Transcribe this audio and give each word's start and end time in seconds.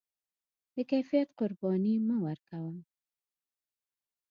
د 0.75 0.77
کیفیت 0.91 1.29
قرباني 1.39 1.95
مه 2.07 2.15
ورکوه. 2.25 2.73